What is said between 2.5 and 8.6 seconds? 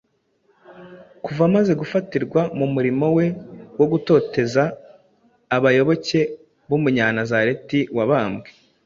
mu murimo we wo gutoteza abayoboke b’Umunyanazareti wabambwe,